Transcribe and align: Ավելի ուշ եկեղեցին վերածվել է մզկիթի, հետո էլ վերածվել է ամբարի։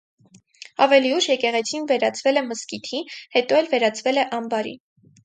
Ավելի 0.85 1.11
ուշ 1.17 1.27
եկեղեցին 1.31 1.85
վերածվել 1.91 2.41
է 2.41 2.43
մզկիթի, 2.47 3.03
հետո 3.37 3.61
էլ 3.61 3.71
վերածվել 3.75 4.23
է 4.23 4.25
ամբարի։ 4.39 4.75